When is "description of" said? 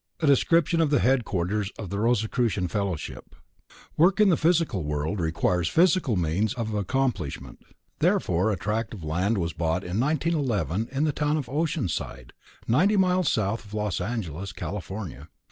0.25-0.89